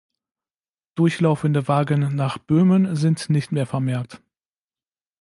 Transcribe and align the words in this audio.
Durchlaufende 0.95 1.67
Wagen 1.67 2.15
nach 2.15 2.39
Böhmen 2.39 2.95
sind 2.95 3.29
nicht 3.29 3.51
mehr 3.51 3.67
vermerkt. 3.67 4.19